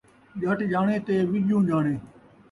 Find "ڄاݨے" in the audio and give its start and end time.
0.71-0.97, 1.69-1.95